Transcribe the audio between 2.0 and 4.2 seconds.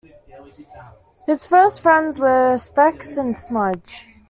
were Specs and Smudge.